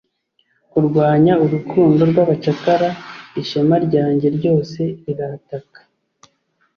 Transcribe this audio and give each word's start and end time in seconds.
Kurwanya 0.71 1.33
urukundo 1.43 2.01
rwabacakara 2.11 2.89
ishema 3.41 3.75
ryanjye 3.85 4.27
ryose 4.37 4.79
rirataka 5.03 5.79